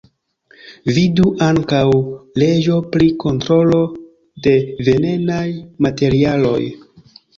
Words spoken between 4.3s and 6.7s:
de venenaj materialoj.